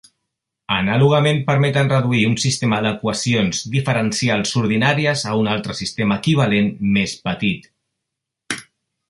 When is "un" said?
2.29-2.33, 5.43-5.51